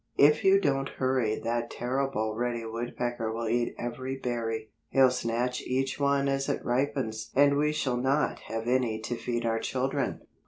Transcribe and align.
"If 0.17 0.43
you 0.43 0.59
don't 0.59 0.89
hurry 0.97 1.39
that 1.43 1.69
terrible 1.69 2.33
Reddy 2.33 2.65
Woodpecker 2.65 3.31
will 3.31 3.47
eat 3.47 3.75
every 3.77 4.15
berry. 4.17 4.71
He'll 4.89 5.11
snatch 5.11 5.61
each 5.61 5.99
one 5.99 6.27
as 6.27 6.49
it 6.49 6.65
ripens 6.65 7.29
and 7.35 7.55
we 7.55 7.71
shall 7.71 7.97
not 7.97 8.39
have 8.47 8.67
any 8.67 8.99
to 9.01 9.15
feed 9.15 9.45
our 9.45 9.59
children." 9.59 10.21